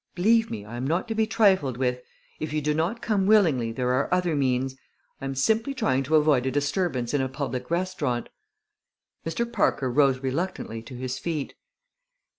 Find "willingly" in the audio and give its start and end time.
3.27-3.71